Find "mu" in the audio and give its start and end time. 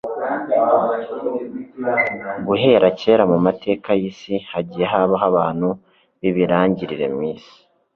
3.31-3.37, 7.15-7.21